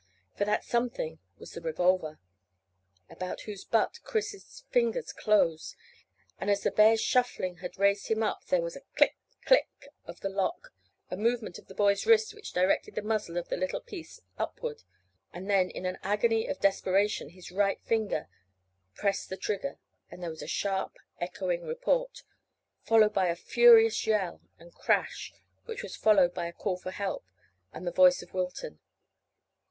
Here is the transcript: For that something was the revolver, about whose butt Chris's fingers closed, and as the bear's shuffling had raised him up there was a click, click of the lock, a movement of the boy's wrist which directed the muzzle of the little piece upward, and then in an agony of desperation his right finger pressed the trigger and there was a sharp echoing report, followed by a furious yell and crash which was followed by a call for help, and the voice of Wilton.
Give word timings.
For 0.35 0.45
that 0.45 0.63
something 0.63 1.19
was 1.37 1.51
the 1.53 1.61
revolver, 1.61 2.17
about 3.07 3.41
whose 3.41 3.63
butt 3.63 3.99
Chris's 4.01 4.63
fingers 4.71 5.13
closed, 5.13 5.75
and 6.39 6.49
as 6.49 6.63
the 6.63 6.71
bear's 6.71 6.99
shuffling 6.99 7.57
had 7.57 7.77
raised 7.77 8.07
him 8.07 8.23
up 8.23 8.45
there 8.47 8.63
was 8.63 8.75
a 8.75 8.81
click, 8.95 9.15
click 9.45 9.69
of 10.05 10.21
the 10.21 10.29
lock, 10.29 10.73
a 11.11 11.15
movement 11.15 11.59
of 11.59 11.67
the 11.67 11.75
boy's 11.75 12.07
wrist 12.07 12.33
which 12.33 12.51
directed 12.51 12.95
the 12.95 13.03
muzzle 13.03 13.37
of 13.37 13.49
the 13.49 13.57
little 13.57 13.79
piece 13.79 14.19
upward, 14.39 14.81
and 15.33 15.47
then 15.47 15.69
in 15.69 15.85
an 15.85 15.99
agony 16.01 16.47
of 16.47 16.59
desperation 16.59 17.29
his 17.29 17.51
right 17.51 17.79
finger 17.83 18.27
pressed 18.95 19.29
the 19.29 19.37
trigger 19.37 19.77
and 20.09 20.23
there 20.23 20.31
was 20.31 20.41
a 20.41 20.47
sharp 20.47 20.97
echoing 21.19 21.61
report, 21.61 22.23
followed 22.81 23.13
by 23.13 23.27
a 23.27 23.35
furious 23.35 24.07
yell 24.07 24.41
and 24.57 24.73
crash 24.73 25.31
which 25.65 25.83
was 25.83 25.95
followed 25.95 26.33
by 26.33 26.47
a 26.47 26.53
call 26.53 26.75
for 26.75 26.89
help, 26.89 27.23
and 27.71 27.85
the 27.85 27.91
voice 27.91 28.23
of 28.23 28.33
Wilton. 28.33 28.79